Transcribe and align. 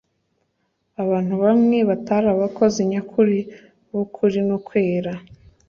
Abantu 1.03 1.33
bamwe 1.43 1.77
batari 1.89 2.27
abakozi 2.35 2.79
nyakuri 2.91 3.37
b'ukvri 3.89 4.39
no 4.49 4.57
kwera, 4.67 5.13